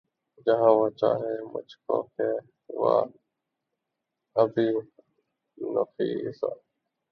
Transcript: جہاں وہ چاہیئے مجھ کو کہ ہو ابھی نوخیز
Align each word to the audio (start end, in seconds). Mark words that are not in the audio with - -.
جہاں 0.45 0.71
وہ 0.71 0.89
چاہیئے 0.89 1.41
مجھ 1.53 1.75
کو 1.85 2.01
کہ 2.15 2.29
ہو 2.69 2.89
ابھی 4.35 4.67
نوخیز 5.57 6.43